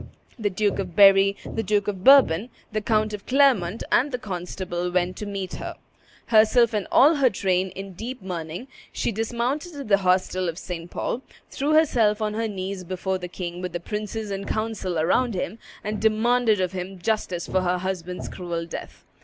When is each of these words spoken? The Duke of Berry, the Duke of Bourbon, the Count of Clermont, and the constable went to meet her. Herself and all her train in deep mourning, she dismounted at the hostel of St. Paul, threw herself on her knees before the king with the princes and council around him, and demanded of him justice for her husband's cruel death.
The 0.39 0.49
Duke 0.49 0.79
of 0.79 0.95
Berry, 0.95 1.37
the 1.45 1.61
Duke 1.61 1.87
of 1.87 2.03
Bourbon, 2.03 2.49
the 2.71 2.81
Count 2.81 3.13
of 3.13 3.27
Clermont, 3.27 3.83
and 3.91 4.11
the 4.11 4.17
constable 4.17 4.89
went 4.89 5.15
to 5.17 5.27
meet 5.27 5.53
her. 5.57 5.75
Herself 6.29 6.73
and 6.73 6.87
all 6.91 7.17
her 7.17 7.29
train 7.29 7.69
in 7.75 7.93
deep 7.93 8.19
mourning, 8.19 8.67
she 8.91 9.11
dismounted 9.11 9.75
at 9.75 9.89
the 9.89 9.97
hostel 9.99 10.49
of 10.49 10.57
St. 10.57 10.89
Paul, 10.89 11.21
threw 11.51 11.73
herself 11.75 12.19
on 12.19 12.33
her 12.33 12.47
knees 12.47 12.83
before 12.83 13.19
the 13.19 13.27
king 13.27 13.61
with 13.61 13.73
the 13.73 13.79
princes 13.79 14.31
and 14.31 14.47
council 14.47 14.97
around 14.97 15.35
him, 15.35 15.59
and 15.83 16.01
demanded 16.01 16.59
of 16.59 16.71
him 16.71 16.97
justice 16.97 17.45
for 17.45 17.61
her 17.61 17.77
husband's 17.77 18.27
cruel 18.27 18.65
death. 18.65 19.05